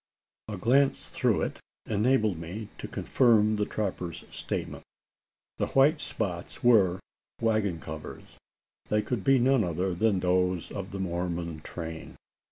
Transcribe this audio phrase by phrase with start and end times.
[0.47, 4.81] A glance through it enabled me to confirm the trapper's statement.
[5.59, 6.99] The white spots were
[7.39, 8.39] waggon covers:
[8.89, 12.15] they could be none other than those of the Mormon train.